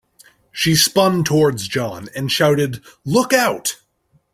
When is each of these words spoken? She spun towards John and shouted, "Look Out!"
She 0.51 0.73
spun 0.75 1.23
towards 1.23 1.67
John 1.67 2.09
and 2.15 2.31
shouted, 2.31 2.81
"Look 3.05 3.33
Out!" 3.33 3.77